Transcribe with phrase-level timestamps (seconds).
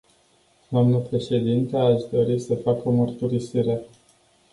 [0.69, 3.81] Doamnă președintă, aș dori să fac o mărturisire.